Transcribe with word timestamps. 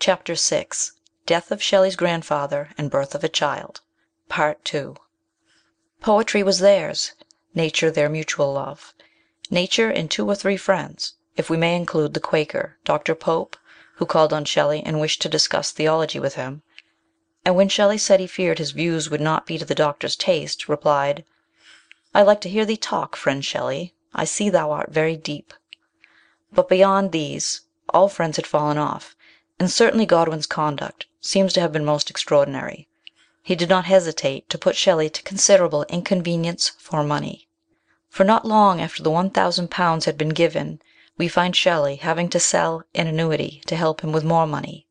Chapter 0.00 0.34
6 0.34 0.92
Death 1.24 1.52
of 1.52 1.62
Shelley's 1.62 1.94
Grandfather 1.94 2.70
and 2.76 2.90
Birth 2.90 3.14
of 3.14 3.22
a 3.22 3.28
Child. 3.28 3.80
Part 4.28 4.64
2 4.64 4.96
Poetry 6.00 6.42
was 6.42 6.58
theirs, 6.58 7.12
Nature 7.54 7.92
their 7.92 8.08
mutual 8.08 8.52
love. 8.52 8.92
Nature 9.50 9.90
and 9.90 10.10
two 10.10 10.28
or 10.28 10.34
three 10.34 10.56
friends, 10.56 11.14
if 11.36 11.48
we 11.48 11.56
may 11.56 11.76
include 11.76 12.12
the 12.12 12.20
Quaker, 12.20 12.76
Dr. 12.84 13.14
Pope, 13.14 13.56
who 13.94 14.04
called 14.04 14.32
on 14.32 14.44
Shelley 14.44 14.82
and 14.84 15.00
wished 15.00 15.22
to 15.22 15.28
discuss 15.28 15.70
theology 15.70 16.18
with 16.18 16.34
him, 16.34 16.62
and 17.44 17.54
when 17.54 17.68
Shelley 17.68 17.96
said 17.96 18.18
he 18.18 18.26
feared 18.26 18.58
his 18.58 18.72
views 18.72 19.08
would 19.08 19.20
not 19.20 19.46
be 19.46 19.58
to 19.58 19.64
the 19.64 19.76
Doctor's 19.76 20.16
taste, 20.16 20.68
replied, 20.68 21.24
I 22.12 22.22
like 22.22 22.40
to 22.40 22.50
hear 22.50 22.66
thee 22.66 22.76
talk, 22.76 23.14
friend 23.14 23.44
Shelley, 23.44 23.94
I 24.12 24.24
see 24.24 24.50
thou 24.50 24.72
art 24.72 24.90
very 24.90 25.16
deep. 25.16 25.54
But 26.52 26.68
beyond 26.68 27.12
these 27.12 27.60
all 27.90 28.08
friends 28.08 28.36
had 28.36 28.46
fallen 28.46 28.76
off, 28.76 29.14
and 29.58 29.70
certainly 29.70 30.06
Godwin's 30.06 30.46
conduct 30.46 31.06
seems 31.20 31.52
to 31.52 31.60
have 31.60 31.72
been 31.72 31.84
most 31.84 32.10
extraordinary. 32.10 32.88
He 33.42 33.54
did 33.54 33.68
not 33.68 33.84
hesitate 33.84 34.48
to 34.50 34.58
put 34.58 34.76
Shelley 34.76 35.10
to 35.10 35.22
considerable 35.22 35.84
inconvenience 35.88 36.72
for 36.78 37.04
money, 37.04 37.48
for 38.08 38.24
not 38.24 38.46
long 38.46 38.80
after 38.80 39.02
the 39.02 39.10
one 39.10 39.30
thousand 39.30 39.70
pounds 39.70 40.06
had 40.06 40.16
been 40.18 40.30
given 40.30 40.80
we 41.16 41.28
find 41.28 41.54
Shelley 41.54 41.96
having 41.96 42.28
to 42.30 42.40
sell 42.40 42.82
an 42.94 43.06
annuity 43.06 43.62
to 43.66 43.76
help 43.76 44.00
him 44.00 44.10
with 44.12 44.24
more 44.24 44.46
money. 44.46 44.88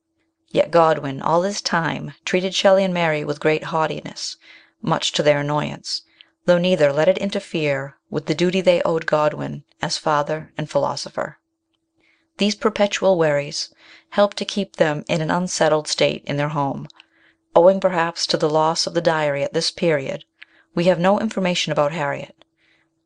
Yet 0.49 0.71
Godwin 0.71 1.21
all 1.21 1.41
this 1.41 1.61
time 1.61 2.13
treated 2.23 2.55
Shelley 2.55 2.83
and 2.83 2.93
Mary 2.93 3.25
with 3.25 3.41
great 3.41 3.65
haughtiness, 3.65 4.37
much 4.81 5.11
to 5.13 5.23
their 5.23 5.39
annoyance, 5.39 6.03
though 6.45 6.57
neither 6.57 6.93
let 6.93 7.09
it 7.09 7.17
interfere 7.17 7.97
with 8.09 8.27
the 8.27 8.35
duty 8.35 8.61
they 8.61 8.81
owed 8.83 9.05
Godwin 9.05 9.63
as 9.81 9.97
father 9.97 10.53
and 10.57 10.69
philosopher. 10.69 11.39
These 12.37 12.55
perpetual 12.55 13.17
worries 13.17 13.73
help 14.09 14.33
to 14.35 14.45
keep 14.45 14.77
them 14.77 15.05
in 15.07 15.21
an 15.21 15.29
unsettled 15.29 15.87
state 15.87 16.23
in 16.25 16.37
their 16.37 16.49
home. 16.49 16.87
Owing 17.55 17.79
perhaps 17.79 18.25
to 18.27 18.37
the 18.37 18.49
loss 18.49 18.87
of 18.87 18.95
the 18.95 19.01
diary 19.01 19.43
at 19.43 19.53
this 19.53 19.69
period, 19.69 20.25
we 20.73 20.85
have 20.85 20.99
no 20.99 21.19
information 21.19 21.71
about 21.71 21.91
Harriet. 21.91 22.43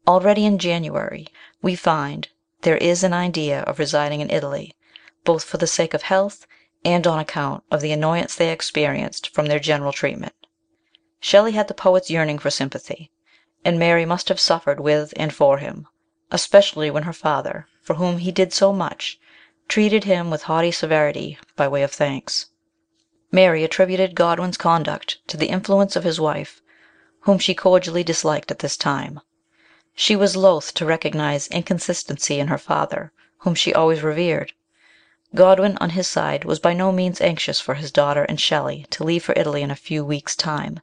Already 0.07 0.45
in 0.45 0.57
January 0.57 1.27
we 1.61 1.75
find 1.75 2.29
there 2.61 2.77
is 2.77 3.03
an 3.03 3.13
idea 3.13 3.61
of 3.63 3.79
residing 3.79 4.21
in 4.21 4.29
Italy, 4.29 4.73
both 5.25 5.43
for 5.43 5.57
the 5.57 5.67
sake 5.67 5.93
of 5.93 6.03
health 6.03 6.47
and 6.85 7.05
on 7.05 7.19
account 7.19 7.63
of 7.69 7.81
the 7.81 7.91
annoyance 7.91 8.35
they 8.35 8.49
experienced 8.49 9.33
from 9.33 9.47
their 9.47 9.59
general 9.59 9.91
treatment. 9.91 10.33
Shelley 11.19 11.51
had 11.51 11.67
the 11.67 11.73
poet's 11.73 12.09
yearning 12.09 12.39
for 12.39 12.49
sympathy, 12.49 13.11
and 13.65 13.77
Mary 13.77 14.05
must 14.05 14.29
have 14.29 14.39
suffered 14.39 14.79
with 14.79 15.13
and 15.17 15.33
for 15.33 15.57
him, 15.57 15.87
especially 16.31 16.91
when 16.91 17.03
her 17.03 17.13
father, 17.13 17.67
for 17.81 17.95
whom 17.95 18.17
he 18.17 18.31
did 18.31 18.51
so 18.51 18.73
much, 18.73 19.19
treated 19.67 20.03
him 20.03 20.29
with 20.29 20.43
haughty 20.43 20.71
severity 20.71 21.37
by 21.55 21.67
way 21.67 21.83
of 21.83 21.91
thanks. 21.91 22.47
Mary 23.31 23.63
attributed 23.63 24.15
Godwin's 24.15 24.57
conduct 24.57 25.19
to 25.27 25.37
the 25.37 25.49
influence 25.49 25.95
of 25.95 26.03
his 26.03 26.19
wife, 26.19 26.61
whom 27.21 27.39
she 27.39 27.53
cordially 27.53 28.03
disliked 28.03 28.51
at 28.51 28.59
this 28.59 28.77
time. 28.77 29.19
She 29.93 30.15
was 30.15 30.35
loath 30.35 30.73
to 30.75 30.85
recognize 30.85 31.47
inconsistency 31.47 32.39
in 32.39 32.47
her 32.47 32.57
father, 32.57 33.11
whom 33.39 33.55
she 33.55 33.73
always 33.73 34.03
revered. 34.03 34.53
Godwin, 35.35 35.77
on 35.81 35.89
his 35.89 36.07
side, 36.07 36.45
was 36.45 36.59
by 36.59 36.73
no 36.73 36.91
means 36.91 37.19
anxious 37.19 37.59
for 37.59 37.73
his 37.73 37.91
daughter 37.91 38.23
and 38.23 38.39
Shelley 38.39 38.85
to 38.91 39.03
leave 39.03 39.23
for 39.23 39.33
Italy 39.35 39.61
in 39.61 39.71
a 39.71 39.75
few 39.75 40.05
weeks' 40.05 40.35
time, 40.35 40.79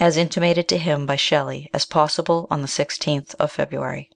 as 0.00 0.16
intimated 0.16 0.68
to 0.68 0.78
him 0.78 1.04
by 1.04 1.16
Shelley 1.16 1.68
as 1.74 1.84
possible 1.84 2.46
on 2.50 2.62
the 2.62 2.68
16th 2.68 3.34
of 3.36 3.52
February. 3.52 4.08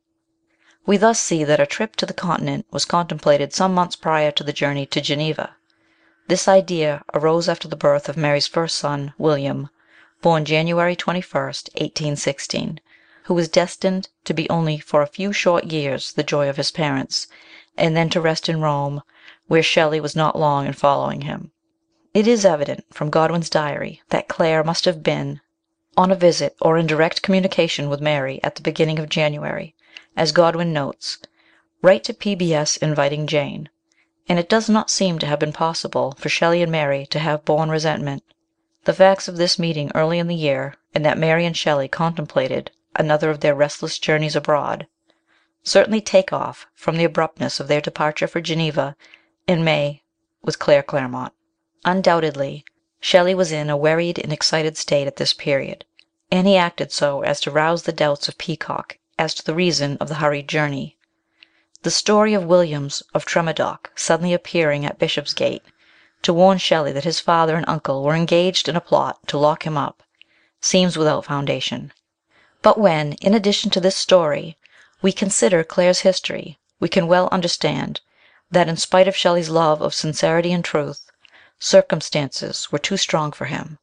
We 0.87 0.97
thus 0.97 1.19
see 1.19 1.43
that 1.43 1.59
a 1.59 1.67
trip 1.67 1.97
to 1.97 2.07
the 2.07 2.15
Continent 2.15 2.67
was 2.71 2.85
contemplated 2.85 3.53
some 3.53 3.75
months 3.75 3.97
prior 3.97 4.31
to 4.31 4.45
the 4.45 4.53
journey 4.53 4.87
to 4.87 5.01
Geneva. 5.01 5.57
This 6.29 6.47
idea 6.47 7.03
arose 7.13 7.49
after 7.49 7.67
the 7.67 7.75
birth 7.75 8.09
of 8.09 8.17
Mary's 8.17 8.47
first 8.47 8.77
son, 8.77 9.13
William, 9.19 9.71
born 10.23 10.45
January 10.45 10.95
21st, 10.95 11.75
1816 11.75 12.81
who 13.29 13.35
was 13.35 13.49
destined 13.51 14.09
to 14.25 14.33
be 14.33 14.49
only 14.49 14.79
for 14.79 15.03
a 15.03 15.07
few 15.07 15.35
short 15.35 15.65
years 15.65 16.15
the 16.15 16.23
joy 16.23 16.49
of 16.49 16.57
his 16.57 16.71
parents, 16.71 17.27
and 17.77 17.95
then 17.95 18.09
to 18.09 18.23
rest 18.23 18.49
in 18.49 18.63
Rome, 18.63 19.03
where 19.49 19.63
Shelley 19.63 20.01
was 20.01 20.17
not 20.17 20.39
long 20.39 20.67
in 20.67 20.73
following 20.73 21.21
him. 21.21 21.53
It 22.15 22.27
is 22.27 22.47
evident 22.47 22.87
from 22.91 23.11
Godwin's 23.11 23.51
diary 23.51 24.01
that 24.09 24.29
Claire 24.29 24.65
must 24.65 24.87
have 24.87 25.03
been 25.03 25.43
on 25.95 26.11
a 26.11 26.17
visit 26.17 26.57
or 26.63 26.79
in 26.79 26.87
direct 26.87 27.21
communication 27.21 27.91
with 27.91 28.01
Mary 28.01 28.41
at 28.43 28.55
the 28.55 28.63
beginning 28.63 28.99
of 28.99 29.11
January, 29.11 29.75
as 30.19 30.33
Godwin 30.33 30.73
notes, 30.73 31.19
"Write 31.81 32.03
to 32.03 32.13
P.B.S. 32.13 32.77
inviting 32.79 33.29
Jane," 33.29 33.69
and 34.29 34.37
it 34.37 34.49
does 34.49 34.69
not 34.69 34.91
seem 34.91 35.17
to 35.21 35.27
have 35.27 35.39
been 35.39 35.53
possible 35.53 36.17
for 36.19 36.29
Shelley 36.29 36.61
and 36.61 36.73
Mary 36.73 37.07
to 37.07 37.21
have 37.21 37.45
borne 37.45 37.71
resentment. 37.71 38.25
The 38.83 38.93
facts 38.93 39.29
of 39.29 39.37
this 39.37 39.61
meeting 39.61 39.93
early 39.95 40.19
in 40.19 40.27
the 40.27 40.35
year, 40.35 40.75
and 40.93 41.07
that 41.07 41.19
Mary 41.19 41.47
and 41.47 41.57
Shelley 41.57 41.87
contemplated 41.87 42.73
another 42.97 43.31
of 43.31 43.39
their 43.39 43.55
restless 43.55 43.97
journeys 43.97 44.35
abroad, 44.35 44.89
certainly 45.63 46.01
take 46.01 46.33
off 46.33 46.67
from 46.75 46.97
the 46.97 47.05
abruptness 47.05 47.61
of 47.61 47.69
their 47.69 47.81
departure 47.81 48.27
for 48.27 48.41
Geneva 48.41 48.97
in 49.47 49.63
May 49.63 50.03
with 50.43 50.59
Claire 50.59 50.83
Clairmont. 50.83 51.33
Undoubtedly 51.85 52.65
Shelley 52.99 53.37
was 53.37 53.53
in 53.53 53.71
a 53.71 53.77
worried 53.77 54.19
and 54.19 54.33
excited 54.33 54.77
state 54.77 55.07
at 55.07 55.15
this 55.15 55.33
period, 55.33 55.85
and 56.29 56.49
he 56.49 56.57
acted 56.57 56.91
so 56.91 57.23
as 57.23 57.41
to 57.43 57.53
rouse 57.53 57.85
the 57.85 57.93
doubts 57.93 58.29
of 58.29 58.37
Peacock 58.37 58.98
as 59.19 59.35
to 59.35 59.45
the 59.45 59.55
reason 59.55 59.97
of 60.01 60.09
the 60.09 60.17
hurried 60.17 60.49
journey. 60.49 60.97
The 61.83 61.91
story 61.91 62.35
of 62.35 62.45
Williams 62.45 63.03
of 63.15 63.25
Tremadoc 63.25 63.91
suddenly 63.97 64.33
appearing 64.33 64.87
at 64.87 64.99
Bishopsgate 64.99 65.63
to 66.23 66.33
warn 66.33 66.59
Shelley 66.59 66.93
that 66.93 67.05
his 67.05 67.21
father 67.21 67.57
and 67.57 67.69
uncle 67.69 68.03
were 68.03 68.15
engaged 68.15 68.69
in 68.69 68.77
a 68.77 68.81
plot 68.81 69.19
to 69.29 69.39
lock 69.39 69.65
him 69.65 69.77
up, 69.77 70.03
seems 70.61 70.97
without 70.97 71.25
foundation. 71.25 71.93
But 72.63 72.79
when, 72.79 73.13
in 73.15 73.35
addition 73.35 73.71
to 73.71 73.81
this 73.81 73.97
story, 73.97 74.57
we 75.03 75.13
consider 75.13 75.63
Claire's 75.63 76.01
history, 76.01 76.59
we 76.81 76.89
can 76.89 77.07
well 77.07 77.29
understand 77.31 78.01
that, 78.51 78.69
in 78.69 78.77
spite 78.77 79.07
of 79.07 79.17
Shelley's 79.17 79.49
love 79.49 79.81
of 79.81 79.95
sincerity 79.95 80.53
and 80.53 80.65
truth, 80.65 81.11
circumstances 81.61 82.73
were 82.73 82.79
too 82.79 82.97
strong 82.97 83.31
for 83.31 83.45
him. 83.45 83.79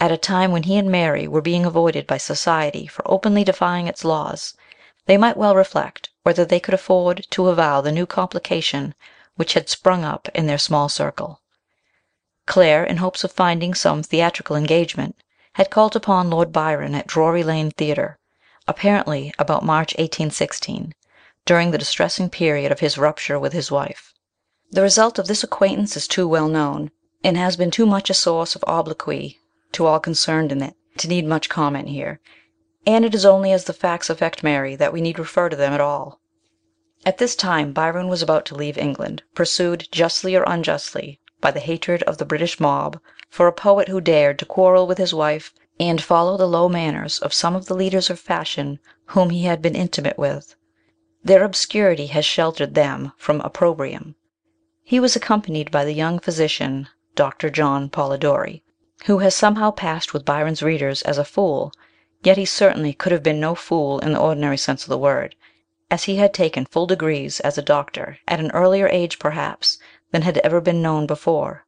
At 0.00 0.12
a 0.12 0.16
time 0.16 0.52
when 0.52 0.64
he 0.64 0.76
and 0.76 0.90
Mary 0.90 1.26
were 1.26 1.40
being 1.40 1.64
avoided 1.64 2.06
by 2.06 2.18
society 2.18 2.86
for 2.86 3.02
openly 3.06 3.44
defying 3.44 3.88
its 3.88 4.04
laws, 4.04 4.54
they 5.06 5.16
might 5.16 5.36
well 5.36 5.54
reflect 5.54 6.10
whether 6.22 6.44
they 6.44 6.60
could 6.60 6.74
afford 6.74 7.26
to 7.30 7.48
avow 7.48 7.80
the 7.80 7.92
new 7.92 8.06
complication 8.06 8.94
which 9.36 9.54
had 9.54 9.68
sprung 9.68 10.04
up 10.04 10.28
in 10.34 10.46
their 10.46 10.58
small 10.58 10.88
circle. 10.88 11.40
Claire, 12.46 12.84
in 12.84 12.98
hopes 12.98 13.24
of 13.24 13.32
finding 13.32 13.74
some 13.74 14.02
theatrical 14.02 14.56
engagement, 14.56 15.16
had 15.54 15.70
called 15.70 15.96
upon 15.96 16.30
Lord 16.30 16.52
Byron 16.52 16.94
at 16.94 17.06
Drury 17.06 17.42
Lane 17.42 17.70
Theatre, 17.70 18.18
apparently 18.66 19.32
about 19.38 19.64
March 19.64 19.92
1816, 19.94 20.94
during 21.44 21.70
the 21.70 21.78
distressing 21.78 22.30
period 22.30 22.72
of 22.72 22.80
his 22.80 22.98
rupture 22.98 23.38
with 23.38 23.52
his 23.52 23.70
wife. 23.70 24.12
The 24.70 24.82
result 24.82 25.18
of 25.18 25.26
this 25.26 25.44
acquaintance 25.44 25.96
is 25.96 26.08
too 26.08 26.26
well 26.26 26.48
known, 26.48 26.90
and 27.22 27.36
has 27.36 27.56
been 27.56 27.70
too 27.70 27.86
much 27.86 28.10
a 28.10 28.14
source 28.14 28.54
of 28.56 28.64
obloquy 28.66 29.38
to 29.72 29.86
all 29.86 30.00
concerned 30.00 30.52
in 30.52 30.62
it, 30.62 30.74
to 30.98 31.08
need 31.08 31.26
much 31.26 31.48
comment 31.48 31.88
here, 31.88 32.20
and 32.86 33.04
it 33.04 33.14
is 33.14 33.24
only 33.24 33.50
as 33.50 33.64
the 33.64 33.72
facts 33.72 34.10
affect 34.10 34.42
Mary 34.42 34.76
that 34.76 34.92
we 34.92 35.00
need 35.00 35.18
refer 35.18 35.48
to 35.48 35.56
them 35.56 35.72
at 35.72 35.80
all. 35.80 36.20
At 37.06 37.18
this 37.18 37.34
time 37.34 37.72
Byron 37.72 38.08
was 38.08 38.22
about 38.22 38.44
to 38.46 38.54
leave 38.54 38.76
England, 38.76 39.22
pursued, 39.34 39.88
justly 39.90 40.36
or 40.36 40.44
unjustly, 40.46 41.20
by 41.40 41.50
the 41.50 41.60
hatred 41.60 42.02
of 42.04 42.18
the 42.18 42.24
British 42.24 42.60
mob 42.60 42.98
for 43.30 43.46
a 43.46 43.52
poet 43.52 43.88
who 43.88 44.00
dared 44.00 44.38
to 44.38 44.46
quarrel 44.46 44.86
with 44.86 44.98
his 44.98 45.12
wife 45.12 45.52
and 45.80 46.02
follow 46.02 46.36
the 46.36 46.46
low 46.46 46.68
manners 46.68 47.18
of 47.18 47.34
some 47.34 47.56
of 47.56 47.66
the 47.66 47.74
leaders 47.74 48.08
of 48.10 48.20
fashion 48.20 48.78
whom 49.06 49.30
he 49.30 49.44
had 49.44 49.60
been 49.60 49.74
intimate 49.74 50.18
with. 50.18 50.54
Their 51.22 51.42
obscurity 51.42 52.06
has 52.06 52.24
sheltered 52.24 52.74
them 52.74 53.12
from 53.16 53.40
opprobrium. 53.40 54.14
He 54.82 55.00
was 55.00 55.16
accompanied 55.16 55.70
by 55.70 55.84
the 55.84 55.94
young 55.94 56.18
physician, 56.18 56.88
Dr. 57.14 57.48
John 57.50 57.88
Polidori, 57.88 58.62
who 59.06 59.18
has 59.18 59.34
somehow 59.34 59.70
passed 59.70 60.12
with 60.12 60.24
Byron's 60.24 60.62
readers 60.62 61.02
as 61.02 61.18
a 61.18 61.24
fool, 61.24 61.72
yet 62.26 62.38
he 62.38 62.46
certainly 62.46 62.94
could 62.94 63.12
have 63.12 63.22
been 63.22 63.38
no 63.38 63.54
fool 63.54 63.98
in 63.98 64.14
the 64.14 64.18
ordinary 64.18 64.56
sense 64.56 64.82
of 64.82 64.88
the 64.88 64.96
word, 64.96 65.36
as 65.90 66.04
he 66.04 66.16
had 66.16 66.32
taken 66.32 66.64
full 66.64 66.86
degrees 66.86 67.38
as 67.40 67.58
a 67.58 67.62
doctor 67.62 68.16
at 68.26 68.40
an 68.40 68.50
earlier 68.52 68.88
age 68.88 69.18
perhaps 69.18 69.76
than 70.10 70.22
had 70.22 70.38
ever 70.38 70.58
been 70.58 70.80
known 70.80 71.06
before. 71.06 71.66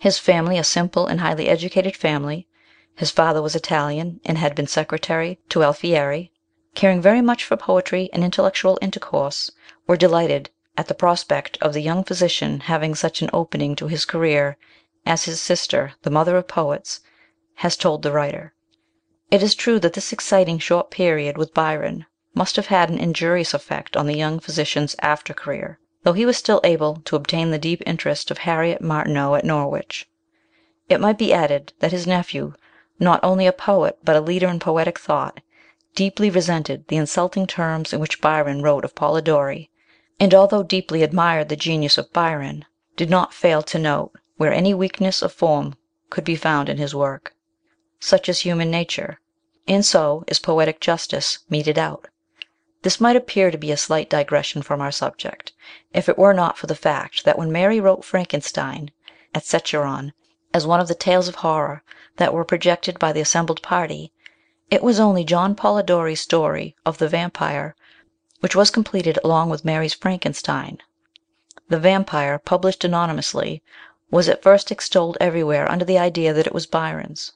His 0.00 0.18
family 0.18 0.58
a 0.58 0.64
simple 0.64 1.06
and 1.06 1.20
highly 1.20 1.48
educated 1.48 1.94
family; 1.96 2.48
his 2.96 3.12
father 3.12 3.40
was 3.40 3.54
Italian, 3.54 4.20
and 4.24 4.38
had 4.38 4.56
been 4.56 4.66
secretary 4.66 5.38
to 5.50 5.62
Alfieri, 5.62 6.32
caring 6.74 7.00
very 7.00 7.20
much 7.20 7.44
for 7.44 7.56
poetry 7.56 8.10
and 8.12 8.24
intellectual 8.24 8.76
intercourse, 8.82 9.52
were 9.86 9.96
delighted 9.96 10.50
at 10.76 10.88
the 10.88 10.94
prospect 10.94 11.56
of 11.62 11.74
the 11.74 11.80
young 11.80 12.02
physician 12.02 12.58
having 12.58 12.96
such 12.96 13.22
an 13.22 13.30
opening 13.32 13.76
to 13.76 13.86
his 13.86 14.04
career 14.04 14.56
as 15.06 15.26
his 15.26 15.40
sister, 15.40 15.92
the 16.02 16.10
mother 16.10 16.36
of 16.36 16.48
poets, 16.48 17.02
has 17.58 17.76
told 17.76 18.02
the 18.02 18.10
writer. 18.10 18.52
It 19.30 19.44
is 19.44 19.54
true 19.54 19.78
that 19.78 19.92
this 19.92 20.12
exciting 20.12 20.58
short 20.58 20.90
period 20.90 21.38
with 21.38 21.54
Byron 21.54 22.06
must 22.34 22.56
have 22.56 22.66
had 22.66 22.90
an 22.90 22.98
injurious 22.98 23.54
effect 23.54 23.96
on 23.96 24.08
the 24.08 24.16
young 24.16 24.40
physician's 24.40 24.96
after 25.02 25.32
career, 25.32 25.78
though 26.02 26.14
he 26.14 26.26
was 26.26 26.36
still 26.36 26.60
able 26.64 26.96
to 27.04 27.14
obtain 27.14 27.52
the 27.52 27.58
deep 27.58 27.80
interest 27.86 28.32
of 28.32 28.38
Harriet 28.38 28.80
Martineau 28.82 29.36
at 29.36 29.44
Norwich. 29.44 30.08
It 30.88 31.00
might 31.00 31.16
be 31.16 31.32
added 31.32 31.72
that 31.78 31.92
his 31.92 32.08
nephew, 32.08 32.54
not 32.98 33.20
only 33.22 33.46
a 33.46 33.52
poet 33.52 33.98
but 34.02 34.16
a 34.16 34.20
leader 34.20 34.48
in 34.48 34.58
poetic 34.58 34.98
thought, 34.98 35.40
deeply 35.94 36.28
resented 36.28 36.88
the 36.88 36.96
insulting 36.96 37.46
terms 37.46 37.92
in 37.92 38.00
which 38.00 38.20
Byron 38.20 38.62
wrote 38.62 38.84
of 38.84 38.96
Polidori, 38.96 39.70
and 40.18 40.34
although 40.34 40.64
deeply 40.64 41.04
admired 41.04 41.48
the 41.48 41.54
genius 41.54 41.96
of 41.98 42.12
Byron, 42.12 42.64
did 42.96 43.08
not 43.08 43.32
fail 43.32 43.62
to 43.62 43.78
note 43.78 44.10
where 44.38 44.52
any 44.52 44.74
weakness 44.74 45.22
of 45.22 45.32
form 45.32 45.76
could 46.08 46.24
be 46.24 46.34
found 46.34 46.68
in 46.68 46.78
his 46.78 46.96
work. 46.96 47.32
Such 48.00 48.28
is 48.28 48.40
human 48.40 48.70
nature, 48.70 49.19
and 49.74 49.86
so 49.86 50.24
is 50.26 50.40
poetic 50.40 50.80
justice 50.80 51.38
meted 51.48 51.78
out. 51.78 52.08
This 52.82 53.00
might 53.00 53.14
appear 53.14 53.50
to 53.50 53.58
be 53.58 53.70
a 53.70 53.76
slight 53.76 54.10
digression 54.10 54.62
from 54.62 54.80
our 54.80 54.90
subject, 54.90 55.52
if 55.92 56.08
it 56.08 56.18
were 56.18 56.34
not 56.34 56.58
for 56.58 56.66
the 56.66 56.74
fact 56.74 57.24
that 57.24 57.38
when 57.38 57.52
Mary 57.52 57.78
wrote 57.78 58.04
Frankenstein 58.04 58.90
at 59.32 59.44
Secheron 59.44 60.12
as 60.52 60.66
one 60.66 60.80
of 60.80 60.88
the 60.88 60.94
tales 60.94 61.28
of 61.28 61.36
horror 61.36 61.84
that 62.16 62.34
were 62.34 62.44
projected 62.44 62.98
by 62.98 63.12
the 63.12 63.20
assembled 63.20 63.62
party, 63.62 64.12
it 64.70 64.82
was 64.82 64.98
only 64.98 65.22
John 65.22 65.54
Polidori's 65.54 66.20
story 66.20 66.74
of 66.84 66.98
the 66.98 67.08
Vampire 67.08 67.76
which 68.40 68.56
was 68.56 68.70
completed 68.70 69.18
along 69.22 69.50
with 69.50 69.64
Mary's 69.64 69.94
Frankenstein. 69.94 70.78
The 71.68 71.78
Vampire, 71.78 72.38
published 72.38 72.84
anonymously, 72.84 73.62
was 74.10 74.28
at 74.28 74.42
first 74.42 74.72
extolled 74.72 75.16
everywhere 75.20 75.70
under 75.70 75.84
the 75.84 75.98
idea 75.98 76.32
that 76.32 76.46
it 76.46 76.54
was 76.54 76.66
Byron's, 76.66 77.32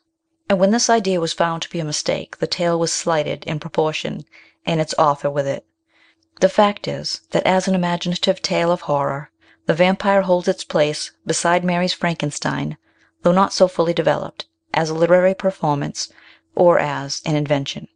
and 0.51 0.59
when 0.59 0.73
this 0.73 0.91
idea 0.91 1.19
was 1.21 1.33
found 1.33 1.63
to 1.63 1.71
be 1.71 1.81
a 1.81 1.85
mistake 1.85 2.37
the 2.37 2.47
tale 2.47 2.79
was 2.79 2.93
slighted 2.93 3.43
in 3.45 3.59
proportion, 3.59 4.27
and 4.67 4.79
its 4.79 4.95
author 4.99 5.31
with 5.31 5.47
it. 5.47 5.65
The 6.41 6.51
fact 6.51 6.87
is, 6.87 7.23
that 7.31 7.47
as 7.47 7.67
an 7.67 7.75
imaginative 7.75 8.43
tale 8.43 8.71
of 8.71 8.83
horror, 8.83 9.31
The 9.65 9.73
Vampire 9.73 10.21
holds 10.21 10.47
its 10.47 10.63
place 10.63 11.13
beside 11.25 11.65
Mary's 11.65 11.95
Frankenstein, 11.95 12.77
though 13.23 13.33
not 13.33 13.55
so 13.55 13.69
fully 13.69 13.95
developed, 13.95 14.45
as 14.75 14.91
a 14.91 14.95
literary 14.95 15.33
performance 15.33 16.13
or 16.55 16.79
as 16.79 17.23
an 17.25 17.37
invention. 17.37 17.89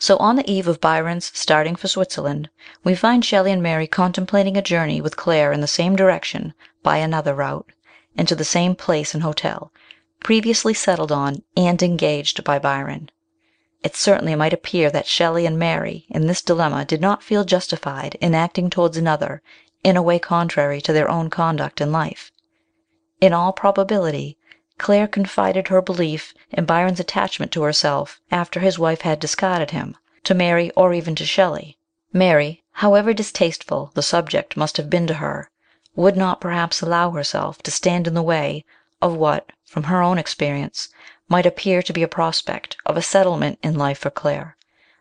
So 0.00 0.16
on 0.16 0.34
the 0.34 0.50
eve 0.50 0.66
of 0.66 0.80
Byron's 0.80 1.30
starting 1.32 1.76
for 1.76 1.86
Switzerland, 1.86 2.50
we 2.82 2.96
find 2.96 3.24
Shelley 3.24 3.52
and 3.52 3.62
Mary 3.62 3.86
contemplating 3.86 4.56
a 4.56 4.62
journey 4.62 5.00
with 5.00 5.16
Claire 5.16 5.52
in 5.52 5.60
the 5.60 5.68
same 5.68 5.94
direction 5.94 6.52
by 6.82 6.96
another 6.96 7.32
route, 7.32 7.70
and 8.16 8.26
to 8.26 8.34
the 8.34 8.44
same 8.44 8.74
place 8.74 9.14
and 9.14 9.22
hotel, 9.22 9.70
previously 10.22 10.74
settled 10.74 11.12
on 11.12 11.42
and 11.56 11.82
engaged 11.82 12.44
by 12.44 12.58
Byron. 12.58 13.10
It 13.82 13.96
certainly 13.96 14.34
might 14.34 14.52
appear 14.52 14.90
that 14.90 15.06
Shelley 15.06 15.46
and 15.46 15.58
Mary 15.58 16.06
in 16.08 16.26
this 16.26 16.42
dilemma 16.42 16.84
did 16.84 17.00
not 17.00 17.22
feel 17.22 17.44
justified 17.44 18.16
in 18.20 18.34
acting 18.34 18.70
towards 18.70 18.96
another 18.96 19.42
in 19.82 19.96
a 19.96 20.02
way 20.02 20.18
contrary 20.18 20.80
to 20.82 20.92
their 20.92 21.10
own 21.10 21.30
conduct 21.30 21.80
in 21.80 21.90
life. 21.90 22.30
In 23.20 23.32
all 23.32 23.52
probability 23.52 24.38
Claire 24.78 25.08
confided 25.08 25.68
her 25.68 25.82
belief 25.82 26.34
in 26.50 26.64
Byron's 26.64 27.00
attachment 27.00 27.52
to 27.52 27.62
herself 27.62 28.20
after 28.30 28.60
his 28.60 28.78
wife 28.78 29.02
had 29.02 29.20
discarded 29.20 29.70
him, 29.70 29.96
to 30.24 30.34
Mary 30.34 30.70
or 30.76 30.94
even 30.94 31.14
to 31.16 31.26
Shelley. 31.26 31.78
Mary, 32.12 32.62
however 32.72 33.12
distasteful 33.12 33.90
the 33.94 34.02
subject 34.02 34.56
must 34.56 34.76
have 34.76 34.90
been 34.90 35.06
to 35.06 35.14
her, 35.14 35.50
would 35.94 36.16
not 36.16 36.40
perhaps 36.40 36.80
allow 36.80 37.10
herself 37.10 37.62
to 37.62 37.70
stand 37.70 38.06
in 38.06 38.14
the 38.14 38.22
way 38.22 38.64
of 39.00 39.14
what, 39.14 39.50
from 39.72 39.84
her 39.84 40.02
own 40.02 40.18
experience, 40.18 40.90
might 41.28 41.46
appear 41.46 41.80
to 41.80 41.94
be 41.94 42.02
a 42.02 42.16
prospect 42.18 42.76
of 42.84 42.94
a 42.94 43.00
settlement 43.00 43.58
in 43.62 43.74
life 43.74 44.00
for 44.00 44.10
Claire, 44.10 44.54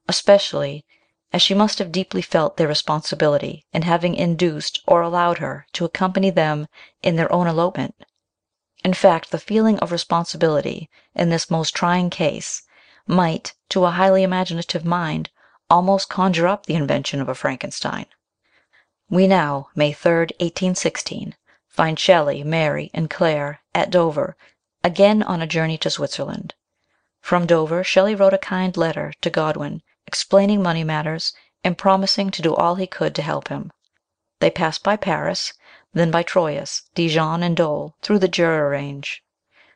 especially 0.08 0.86
as 1.34 1.42
she 1.42 1.54
must 1.54 1.78
have 1.78 1.92
deeply 1.92 2.22
felt 2.22 2.56
their 2.56 2.70
responsibility 2.70 3.66
in 3.74 3.82
having 3.82 4.16
induced 4.16 4.80
or 4.88 5.02
allowed 5.02 5.40
her 5.40 5.68
to 5.74 5.84
accompany 5.84 6.30
them 6.30 6.70
in 7.04 7.18
their 7.18 7.30
own 7.34 7.48
elopement. 7.48 7.96
In 8.86 8.94
fact, 8.94 9.32
the 9.32 9.40
feeling 9.40 9.78
of 9.80 9.92
responsibility 9.92 10.90
in 11.14 11.28
this 11.28 11.52
most 11.52 11.76
trying 11.76 12.10
case 12.10 12.62
might, 13.06 13.54
to 13.68 13.84
a 13.84 13.92
highly 13.92 14.24
imaginative 14.24 14.86
mind, 14.86 15.30
almost 15.70 16.08
conjure 16.08 16.48
up 16.48 16.66
the 16.66 16.76
invention 16.76 17.20
of 17.20 17.28
a 17.28 17.36
Frankenstein. 17.36 18.06
We 19.10 19.28
now, 19.28 19.68
May 19.76 19.92
3rd, 19.92 20.32
1816, 20.40 21.36
find 21.68 22.00
Shelley, 22.00 22.42
Mary, 22.46 22.90
and 22.94 23.10
Claire 23.10 23.60
at 23.76 23.90
Dover 23.90 24.38
again 24.84 25.22
on 25.24 25.42
a 25.42 25.48
journey 25.48 25.78
to 25.78 25.90
Switzerland. 25.90 26.56
From 27.22 27.46
Dover 27.46 27.84
Shelley 27.84 28.16
wrote 28.16 28.34
a 28.34 28.40
kind 28.40 28.76
letter 28.76 29.14
to 29.22 29.30
Godwin, 29.30 29.82
explaining 30.08 30.64
money 30.64 30.84
matters, 30.84 31.34
and 31.64 31.78
promising 31.78 32.32
to 32.32 32.42
do 32.42 32.56
all 32.56 32.76
he 32.76 32.88
could 32.88 33.14
to 33.16 33.22
help 33.22 33.50
him. 33.50 33.72
They 34.40 34.50
passed 34.50 34.84
by 34.84 34.96
Paris, 34.96 35.54
then 35.94 36.10
by 36.10 36.24
Troyes, 36.24 36.84
Dijon, 36.96 37.44
and 37.44 37.56
Dole, 37.56 37.96
through 38.02 38.20
the 38.20 38.28
Jura 38.28 38.70
range. 38.70 39.24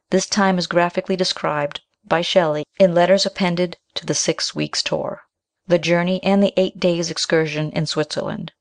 This 0.09 0.27
time 0.27 0.57
is 0.57 0.65
graphically 0.65 1.15
described 1.15 1.81
by 2.03 2.21
Shelley 2.21 2.65
in 2.79 2.95
letters 2.95 3.25
appended 3.25 3.77
to 3.95 4.05
the 4.05 4.15
Six 4.15 4.55
Weeks' 4.55 4.81
Tour, 4.81 5.21
the 5.67 5.79
journey 5.79 6.19
and 6.23 6.41
the 6.41 6.53
eight 6.57 6.79
days' 6.79 7.11
excursion 7.11 7.71
in 7.71 7.85
Switzerland. 7.85 8.53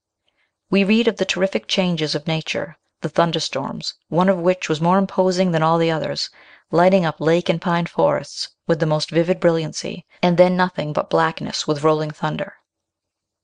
We 0.70 0.84
read 0.84 1.08
of 1.08 1.16
the 1.16 1.24
terrific 1.24 1.66
changes 1.68 2.14
of 2.14 2.26
nature, 2.26 2.76
the 3.04 3.10
thunderstorms, 3.10 3.92
one 4.08 4.30
of 4.30 4.38
which 4.38 4.66
was 4.70 4.80
more 4.80 4.96
imposing 4.96 5.52
than 5.52 5.62
all 5.62 5.76
the 5.76 5.90
others, 5.90 6.30
lighting 6.70 7.04
up 7.04 7.20
lake 7.20 7.50
and 7.50 7.60
pine 7.60 7.84
forests 7.84 8.48
with 8.66 8.80
the 8.80 8.86
most 8.86 9.10
vivid 9.10 9.38
brilliancy, 9.38 10.06
and 10.22 10.38
then 10.38 10.56
nothing 10.56 10.90
but 10.90 11.10
blackness 11.10 11.66
with 11.66 11.82
rolling 11.84 12.10
thunder. 12.10 12.54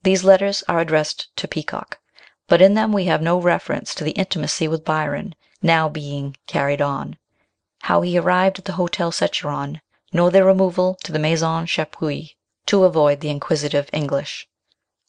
These 0.02 0.24
letters 0.24 0.64
are 0.66 0.78
addressed 0.78 1.28
to 1.36 1.46
Peacock, 1.46 1.98
but 2.48 2.62
in 2.62 2.72
them 2.72 2.90
we 2.90 3.04
have 3.04 3.20
no 3.20 3.38
reference 3.38 3.94
to 3.96 4.02
the 4.02 4.12
intimacy 4.12 4.66
with 4.66 4.82
Byron 4.82 5.34
now 5.60 5.90
being 5.90 6.38
carried 6.46 6.80
on, 6.80 7.18
how 7.82 8.00
he 8.00 8.16
arrived 8.16 8.60
at 8.60 8.64
the 8.64 8.80
Hotel 8.80 9.12
Secheron, 9.12 9.82
nor 10.10 10.30
their 10.30 10.46
removal 10.46 10.96
to 11.04 11.12
the 11.12 11.18
Maison 11.18 11.66
Chapuis 11.66 12.30
to 12.64 12.84
avoid 12.84 13.20
the 13.20 13.28
inquisitive 13.28 13.90
English. 13.92 14.48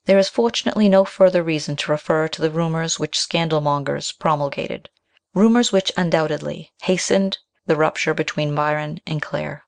There 0.05 0.17
is 0.17 0.29
fortunately 0.29 0.89
no 0.89 1.05
further 1.05 1.43
reason 1.43 1.75
to 1.75 1.91
refer 1.91 2.27
to 2.27 2.41
the 2.41 2.49
rumours 2.49 2.97
which 2.97 3.19
scandal 3.19 3.61
mongers 3.61 4.11
promulgated 4.11 4.89
rumours 5.35 5.71
which 5.71 5.91
undoubtedly 5.95 6.71
hastened 6.81 7.37
the 7.67 7.75
rupture 7.75 8.15
between 8.15 8.55
Byron 8.55 8.99
and 9.05 9.21
Claire, 9.21 9.63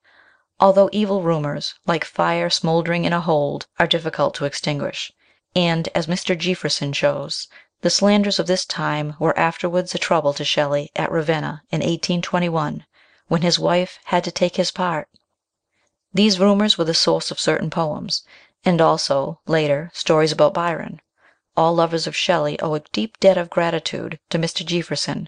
although 0.60 0.90
evil 0.92 1.22
rumours, 1.22 1.75
like 1.86 2.04
fire 2.04 2.50
smouldering 2.50 3.06
in 3.06 3.13
a 3.13 3.22
hold, 3.22 3.68
are 3.78 3.86
difficult 3.86 4.34
to 4.34 4.46
extinguish, 4.46 5.12
and, 5.56 5.88
as 5.94 6.08
Mr. 6.08 6.36
Jeaffreson 6.36 6.94
shows, 6.94 7.48
the 7.82 7.92
slanders 7.92 8.40
of 8.40 8.48
this 8.48 8.66
time 8.66 9.16
were 9.20 9.38
afterwards 9.38 9.94
a 9.94 10.00
trouble 10.00 10.34
to 10.34 10.44
Shelley 10.44 10.90
at 10.96 11.12
Ravenna 11.12 11.62
in 11.70 11.82
1821, 11.82 12.88
when 13.28 13.44
his 13.44 13.60
wife 13.60 14.00
had 14.06 14.24
to 14.24 14.32
take 14.32 14.56
his 14.56 14.72
part. 14.72 15.10
These 16.12 16.40
rumours 16.40 16.75
were 16.75 16.86
the 16.86 16.96
source 16.96 17.30
of 17.30 17.40
certain 17.40 17.70
poems, 17.70 18.24
and 18.65 18.79
also, 18.79 19.39
later, 19.46 19.91
stories 19.93 20.32
about 20.32 20.53
Byron. 20.53 21.01
All 21.58 21.75
lovers 21.75 22.08
of 22.08 22.15
Shelley 22.15 22.60
owe 22.62 22.75
a 22.75 22.79
deep 22.91 23.20
debt 23.20 23.38
of 23.38 23.50
gratitude 23.50 24.20
to 24.29 24.39
Mr. 24.39 24.65
Jeaffreson, 24.65 25.27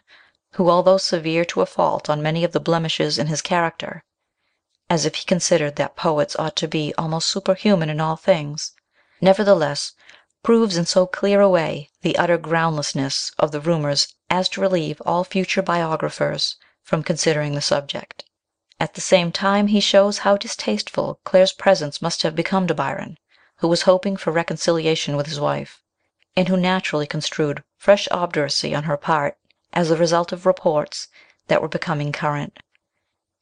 who, 0.54 0.70
although 0.70 0.98
severe 0.98 1.44
to 1.46 1.62
a 1.62 1.66
fault 1.66 2.10
on 2.10 2.24
many 2.24 2.44
of 2.44 2.54
the 2.54 2.60
blemishes 2.60 3.20
in 3.20 3.28
his 3.28 3.42
character, 3.42 4.04
as 4.90 5.06
if 5.06 5.16
he 5.16 5.26
considered 5.26 5.76
that 5.76 5.98
poets 5.98 6.36
ought 6.38 6.56
to 6.56 6.68
be 6.68 6.94
almost 6.98 7.28
superhuman 7.28 7.90
in 7.90 8.00
all 8.00 8.16
things, 8.16 8.72
nevertheless 9.20 9.94
proves 10.42 10.78
in 10.78 10.86
so 10.86 11.06
clear 11.06 11.42
a 11.42 11.50
way 11.50 11.90
the 12.04 12.18
utter 12.18 12.38
groundlessness 12.38 13.32
of 13.38 13.52
the 13.52 13.60
rumours 13.60 14.16
as 14.30 14.48
to 14.48 14.62
relieve 14.62 15.02
all 15.06 15.24
future 15.24 15.62
biographers 15.62 16.56
from 16.84 17.04
considering 17.04 17.54
the 17.54 17.62
subject. 17.62 18.24
At 18.80 18.94
the 18.94 19.02
same 19.02 19.32
time 19.32 19.68
he 19.68 19.80
shows 19.80 20.20
how 20.20 20.38
distasteful 20.38 21.20
Claire's 21.24 21.52
presence 21.52 22.02
must 22.02 22.22
have 22.22 22.36
become 22.36 22.68
to 22.68 22.74
Byron, 22.74 23.18
who 23.58 23.68
was 23.68 23.84
hoping 23.84 24.18
for 24.18 24.32
reconciliation 24.32 25.16
with 25.16 25.28
his 25.28 25.40
wife, 25.40 25.82
and 26.36 26.48
who 26.50 26.58
naturally 26.58 27.08
construed 27.08 27.64
fresh 27.78 28.08
obduracy 28.12 28.76
on 28.76 28.84
her 28.84 28.98
part 28.98 29.38
as 29.72 29.90
the 29.90 29.98
result 29.98 30.32
of 30.32 30.46
reports 30.46 31.08
that 31.48 31.62
were 31.62 31.68
becoming 31.68 32.12
current. 32.12 32.60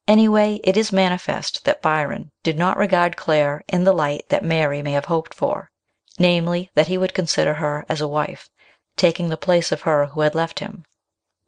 Anyway, 0.08 0.60
it 0.64 0.78
is 0.78 0.92
manifest 0.92 1.66
that 1.66 1.82
Byron 1.82 2.30
did 2.44 2.58
not 2.58 2.78
regard 2.78 3.18
Claire 3.18 3.64
in 3.68 3.86
the 3.86 3.94
light 3.94 4.30
that 4.30 4.44
Mary 4.44 4.82
may 4.84 4.92
have 4.92 5.06
hoped 5.06 5.34
for, 5.34 5.72
namely, 6.20 6.70
that 6.76 6.88
he 6.88 6.98
would 6.98 7.16
consider 7.16 7.56
her 7.56 7.86
as 7.90 8.02
a 8.02 8.08
wife, 8.08 8.50
taking 8.98 9.30
the 9.30 9.38
place 9.38 9.72
of 9.72 9.82
her 9.82 10.08
who 10.08 10.22
had 10.22 10.36
left 10.36 10.60
him. 10.60 10.86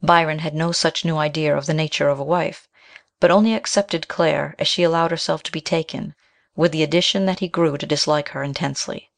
Byron 0.02 0.40
had 0.40 0.54
no 0.54 0.72
such 0.72 1.04
new 1.04 1.18
idea 1.18 1.56
of 1.56 1.66
the 1.66 1.74
nature 1.74 2.08
of 2.08 2.18
a 2.18 2.24
wife, 2.24 2.66
but 3.20 3.30
only 3.30 3.54
accepted 3.54 4.08
Claire 4.08 4.56
as 4.58 4.66
she 4.66 4.82
allowed 4.82 5.12
herself 5.12 5.44
to 5.44 5.52
be 5.52 5.60
taken, 5.60 6.15
with 6.56 6.72
the 6.72 6.82
addition 6.82 7.26
that 7.26 7.40
he 7.40 7.48
grew 7.48 7.76
to 7.76 7.86
dislike 7.86 8.30
her 8.30 8.42
intensely. 8.42 9.10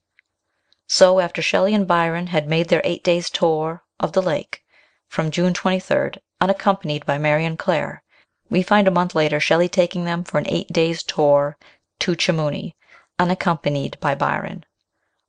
So, 0.89 1.21
after 1.21 1.41
Shelley 1.41 1.75
and 1.75 1.87
Byron 1.87 2.27
had 2.29 2.49
made 2.49 2.69
their 2.69 2.83
eight 2.83 3.05
days' 3.05 3.31
tour 3.31 3.85
of 4.01 4.13
the 4.13 4.23
lake, 4.23 4.65
from 5.07 5.31
June 5.31 5.55
23, 5.55 6.11
unaccompanied 6.41 7.07
by 7.07 7.17
Mary 7.17 7.45
and 7.45 7.59
Claire, 7.59 8.03
we 8.51 8.63
find 8.63 8.89
a 8.89 8.91
month 8.91 9.15
later 9.15 9.39
Shelley 9.39 9.69
taking 9.69 10.05
them 10.05 10.25
for 10.25 10.39
an 10.39 10.49
eight 10.49 10.69
days' 10.73 11.03
tour 11.03 11.57
to 12.01 12.17
Chamouni, 12.17 12.75
unaccompanied 13.19 13.99
by 14.01 14.15
Byron. 14.15 14.65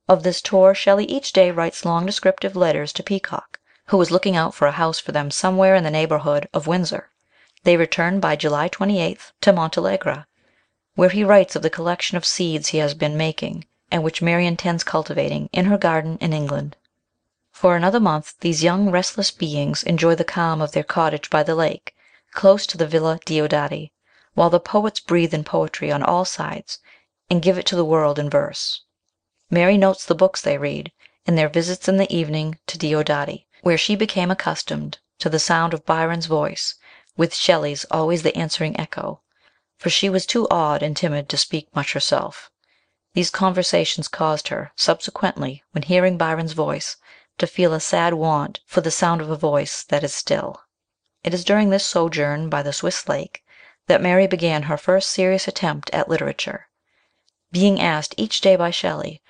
Of 0.07 0.23
this 0.23 0.41
tour 0.41 0.73
Shelley 0.73 1.05
each 1.05 1.31
day 1.31 1.51
writes 1.51 1.85
long 1.85 2.05
descriptive 2.05 2.55
letters 2.55 2.91
to 2.93 3.03
Peacock, 3.03 3.59
who 3.87 3.97
was 3.97 4.11
looking 4.11 4.35
out 4.35 4.55
for 4.55 4.67
a 4.67 4.71
house 4.71 4.99
for 4.99 5.11
them 5.11 5.29
somewhere 5.29 5.75
in 5.75 5.83
the 5.83 5.91
neighbourhood 5.91 6.47
of 6.53 6.65
Windsor. 6.65 7.11
They 7.63 7.77
return 7.77 8.19
by 8.19 8.35
July 8.35 8.67
28 8.67 9.19
to 9.41 9.53
Montalegre, 9.53 10.25
where 10.99 11.07
he 11.07 11.23
writes 11.23 11.55
of 11.55 11.61
the 11.61 11.69
collection 11.69 12.17
of 12.17 12.25
seeds 12.25 12.67
he 12.67 12.79
has 12.79 12.93
been 12.93 13.15
making, 13.15 13.65
and 13.89 14.03
which 14.03 14.21
Mary 14.21 14.45
intends 14.45 14.83
cultivating 14.83 15.49
in 15.53 15.63
her 15.63 15.77
garden 15.77 16.17
in 16.19 16.33
England. 16.33 16.75
For 17.53 17.77
another 17.77 18.01
month 18.01 18.33
these 18.41 18.65
young 18.65 18.91
restless 18.91 19.31
beings 19.31 19.81
enjoy 19.83 20.15
the 20.15 20.25
calm 20.25 20.61
of 20.61 20.73
their 20.73 20.83
cottage 20.83 21.29
by 21.29 21.41
the 21.41 21.55
lake, 21.55 21.95
close 22.33 22.67
to 22.67 22.75
the 22.77 22.85
Villa 22.85 23.17
Diodati, 23.25 23.93
while 24.33 24.49
the 24.49 24.59
poets 24.59 24.99
breathe 24.99 25.33
in 25.33 25.45
poetry 25.45 25.89
on 25.89 26.03
all 26.03 26.25
sides, 26.25 26.79
and 27.29 27.41
give 27.41 27.57
it 27.57 27.65
to 27.67 27.77
the 27.77 27.85
world 27.85 28.19
in 28.19 28.29
verse. 28.29 28.81
Mary 29.49 29.77
notes 29.77 30.03
the 30.03 30.13
books 30.13 30.41
they 30.41 30.57
read, 30.57 30.91
and 31.25 31.37
their 31.37 31.47
visits 31.47 31.87
in 31.87 31.95
the 31.95 32.13
evening 32.13 32.57
to 32.67 32.77
Diodati, 32.77 33.45
where 33.61 33.77
she 33.77 33.95
became 33.95 34.31
accustomed 34.31 34.99
to 35.19 35.29
the 35.29 35.39
sound 35.39 35.73
of 35.73 35.85
Byron's 35.85 36.25
voice, 36.25 36.75
with 37.15 37.33
Shelley's 37.33 37.85
always 37.89 38.21
the 38.21 38.35
answering 38.35 38.77
echo, 38.77 39.21
for 39.79 39.89
she 39.89 40.09
was 40.09 40.25
too 40.25 40.45
awed 40.51 40.83
and 40.83 40.97
timid 40.97 41.29
to 41.29 41.37
speak 41.37 41.73
much 41.73 41.93
herself. 41.93 42.51
These 43.13 43.29
conversations 43.29 44.09
caused 44.09 44.49
her, 44.49 44.73
subsequently, 44.75 45.63
when 45.71 45.83
hearing 45.83 46.17
Byron's 46.17 46.51
voice, 46.51 46.97
to 47.37 47.47
feel 47.47 47.73
a 47.73 47.79
sad 47.79 48.13
want 48.13 48.59
for 48.65 48.81
the 48.81 48.91
sound 48.91 49.21
of 49.21 49.29
a 49.29 49.37
voice 49.37 49.83
that 49.83 50.03
is 50.03 50.13
still. 50.13 50.61
It 51.23 51.33
is 51.33 51.45
during 51.45 51.69
this 51.69 51.85
sojourn 51.85 52.49
by 52.49 52.61
the 52.61 52.73
Swiss 52.73 53.07
lake 53.07 53.41
that 53.87 54.01
Mary 54.01 54.27
began 54.27 54.63
her 54.63 54.77
first 54.77 55.09
serious 55.11 55.47
attempt 55.47 55.89
at 55.91 56.09
literature. 56.09 56.67
Being 57.49 57.81
asked 57.81 58.13
each 58.17 58.41
day 58.41 58.57
by 58.57 58.71
Shelley 58.71 59.21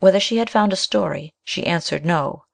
whether 0.00 0.18
she 0.18 0.38
had 0.38 0.50
found 0.50 0.72
a 0.72 0.76
story, 0.76 1.32
she 1.44 1.64
answered 1.64 2.04
no, 2.04 2.44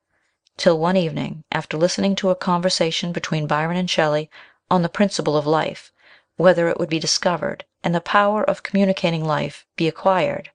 till 0.59 0.79
one 0.79 0.99
evening, 0.99 1.45
after 1.51 1.79
listening 1.79 2.15
to 2.17 2.29
a 2.29 2.37
conversation 2.37 3.11
between 3.11 3.47
Byron 3.47 3.79
and 3.79 3.89
Shelley 3.89 4.29
on 4.71 4.83
the 4.83 4.91
principle 4.91 5.35
of 5.35 5.47
life, 5.47 5.91
whether 6.39 6.69
it 6.69 6.79
would 6.79 6.89
be 6.89 6.99
discovered, 6.99 7.67
and 7.85 7.95
the 7.95 8.01
power 8.01 8.43
of 8.43 8.63
communicating 8.63 9.25
life 9.25 9.67
be 9.77 9.87
acquired, 9.87 10.51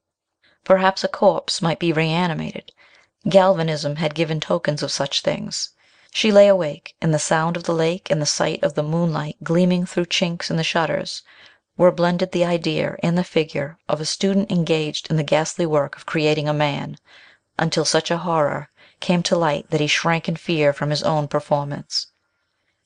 perhaps 0.64 1.04
a 1.04 1.08
corpse 1.08 1.62
might 1.62 1.78
be 1.78 1.94
reanimated. 1.94 2.72
Galvanism 3.30 3.98
had 3.98 4.16
given 4.16 4.40
tokens 4.40 4.82
of 4.82 4.92
such 4.92 5.22
things. 5.22 5.70
She 6.12 6.32
lay 6.32 6.48
awake, 6.48 6.96
and 7.02 7.14
the 7.14 7.20
sound 7.20 7.58
of 7.58 7.64
the 7.64 7.74
lake 7.74 8.10
and 8.10 8.22
the 8.22 8.26
sight 8.26 8.64
of 8.64 8.76
the 8.76 8.82
moonlight 8.82 9.36
gleaming 9.44 9.86
through 9.86 10.06
chinks 10.06 10.50
in 10.50 10.58
the 10.58 10.64
shutters 10.64 11.22
were 11.76 11.92
blended 11.92 12.32
the 12.32 12.46
idea 12.46 12.96
and 13.04 13.18
the 13.18 13.24
figure 13.24 13.78
of 13.90 14.00
a 14.00 14.06
student 14.06 14.52
engaged 14.52 15.10
in 15.10 15.18
the 15.18 15.24
ghastly 15.24 15.66
work 15.66 15.96
of 15.98 16.06
creating 16.06 16.48
a 16.48 16.54
man, 16.54 16.98
until 17.60 17.84
such 17.84 18.10
a 18.10 18.20
horror 18.20 18.70
came 19.00 19.22
to 19.24 19.36
light 19.36 19.70
that 19.70 19.82
he 19.82 19.88
shrank 19.88 20.30
in 20.30 20.36
fear 20.38 20.72
from 20.72 20.92
his 20.92 21.04
own 21.04 21.28
performance. 21.28 22.08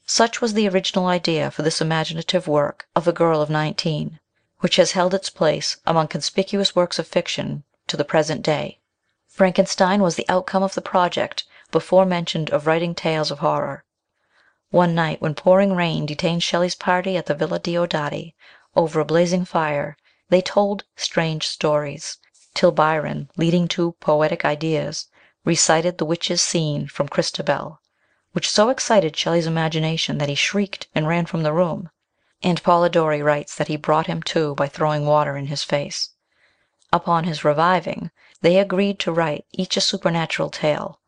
Such 0.09 0.39
was 0.39 0.53
the 0.53 0.69
original 0.69 1.07
idea 1.07 1.51
for 1.51 1.63
this 1.63 1.81
imaginative 1.81 2.47
work 2.47 2.87
of 2.95 3.09
a 3.09 3.11
girl 3.11 3.41
of 3.41 3.49
nineteen, 3.49 4.21
which 4.59 4.77
has 4.77 4.93
held 4.93 5.13
its 5.13 5.29
place 5.29 5.75
among 5.85 6.07
conspicuous 6.07 6.73
works 6.73 6.97
of 6.97 7.05
fiction 7.05 7.65
to 7.87 7.97
the 7.97 8.05
present 8.05 8.41
day. 8.41 8.79
Frankenstein 9.27 10.01
was 10.01 10.15
the 10.15 10.25
outcome 10.29 10.63
of 10.63 10.75
the 10.75 10.81
project 10.81 11.43
before 11.71 12.05
mentioned 12.05 12.49
of 12.51 12.65
writing 12.65 12.95
tales 12.95 13.31
of 13.31 13.39
horror. 13.39 13.83
One 14.69 14.95
night 14.95 15.21
when 15.21 15.35
pouring 15.35 15.75
rain 15.75 16.05
detained 16.05 16.41
Shelley's 16.41 16.73
party 16.73 17.17
at 17.17 17.25
the 17.25 17.35
Villa 17.35 17.59
Diodati 17.59 18.33
over 18.77 19.01
a 19.01 19.05
blazing 19.05 19.43
fire, 19.43 19.97
they 20.29 20.39
told 20.41 20.85
strange 20.95 21.45
stories, 21.45 22.17
till 22.53 22.71
Byron, 22.71 23.29
leading 23.35 23.67
to 23.75 23.91
poetic 23.99 24.45
ideas, 24.45 25.07
recited 25.43 25.97
the 25.97 26.05
witches' 26.05 26.41
scene 26.41 26.87
from 26.87 27.09
Christabel, 27.09 27.81
which 28.37 28.47
so 28.47 28.69
excited 28.69 29.17
Shelley's 29.17 29.47
imagination 29.47 30.19
that 30.19 30.29
he 30.29 30.35
shrieked 30.35 30.87
and 30.93 31.07
ran 31.07 31.25
from 31.25 31.41
the 31.41 31.51
room, 31.51 31.89
and 32.43 32.61
Polidori 32.61 33.19
writes 33.19 33.55
that 33.55 33.67
he 33.67 33.75
brought 33.75 34.05
him 34.05 34.21
to 34.21 34.53
by 34.53 34.67
throwing 34.67 35.07
water 35.07 35.35
in 35.35 35.47
his 35.47 35.63
face. 35.63 36.11
Upon 36.93 37.23
his 37.23 37.43
reviving, 37.43 38.11
they 38.41 38.59
agreed 38.59 38.99
to 38.99 39.11
write 39.11 39.45
each 39.51 39.75
a 39.75 39.81
supernatural 39.81 40.51
tale. 40.51 41.01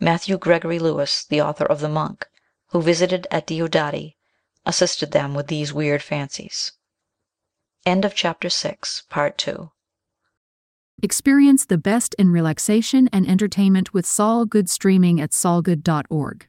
Matthew 0.00 0.36
Gregory 0.36 0.80
Lewis, 0.80 1.24
the 1.24 1.40
author 1.40 1.64
of 1.64 1.78
The 1.78 1.88
Monk, 1.88 2.26
who 2.70 2.82
visited 2.82 3.28
at 3.30 3.46
Diodati, 3.46 4.16
assisted 4.66 5.12
them 5.12 5.32
with 5.32 5.46
these 5.46 5.72
weird 5.72 6.02
fancies. 6.02 6.72
End 7.86 8.04
of 8.04 8.16
chapter 8.16 8.50
6, 8.50 9.04
part 9.08 9.38
2. 9.38 9.70
Experience 11.04 11.66
the 11.66 11.78
best 11.78 12.16
in 12.18 12.30
relaxation 12.30 13.08
and 13.12 13.28
entertainment 13.28 13.94
with 13.94 14.04
Sol 14.04 14.44
Good 14.44 14.68
streaming 14.68 15.20
at 15.20 15.30
solgood.org. 15.30 16.48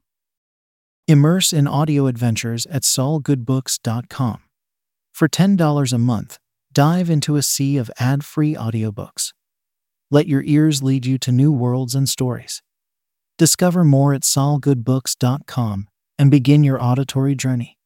Immerse 1.11 1.51
in 1.51 1.67
audio 1.67 2.07
adventures 2.07 2.65
at 2.67 2.83
solgoodbooks.com. 2.83 4.37
For 5.11 5.27
$10 5.27 5.93
a 5.93 5.97
month, 5.97 6.37
dive 6.71 7.09
into 7.09 7.35
a 7.35 7.41
sea 7.41 7.75
of 7.75 7.91
ad 7.99 8.23
free 8.23 8.55
audiobooks. 8.55 9.33
Let 10.09 10.27
your 10.27 10.41
ears 10.45 10.81
lead 10.81 11.05
you 11.05 11.17
to 11.17 11.33
new 11.33 11.51
worlds 11.51 11.95
and 11.95 12.07
stories. 12.07 12.61
Discover 13.37 13.83
more 13.83 14.13
at 14.13 14.21
solgoodbooks.com 14.21 15.89
and 16.17 16.31
begin 16.31 16.63
your 16.63 16.81
auditory 16.81 17.35
journey. 17.35 17.77